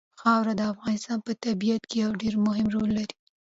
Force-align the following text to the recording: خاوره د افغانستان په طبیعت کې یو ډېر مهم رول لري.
خاوره 0.21 0.53
د 0.57 0.61
افغانستان 0.73 1.17
په 1.27 1.31
طبیعت 1.43 1.81
کې 1.89 1.97
یو 2.03 2.11
ډېر 2.21 2.35
مهم 2.45 2.67
رول 2.75 2.89
لري. 2.97 3.15